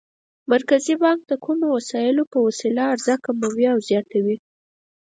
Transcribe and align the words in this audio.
مرکزي 0.51 0.95
بانک 1.03 1.19
د 1.27 1.33
کومو 1.45 1.65
وسایلو 1.77 2.23
په 2.31 2.37
وسیله 2.47 2.81
عرضه 2.91 3.13
کموي 3.25 3.65
او 3.73 3.77
زیاتوي؟ 3.89 4.35